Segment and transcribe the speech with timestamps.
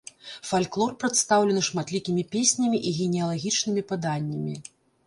[0.51, 4.61] Фальклор прадстаўлены шматлікімі песнямі і генеалагічнымі паданнямі.